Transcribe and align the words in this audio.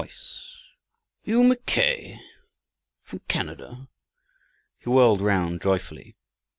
"Are 0.01 0.07
you 1.25 1.43
Mackay 1.43 2.19
from 3.03 3.19
Canada?" 3.27 3.87
He 4.79 4.89
whirled 4.89 5.21
round 5.21 5.61
joyfully. 5.61 6.15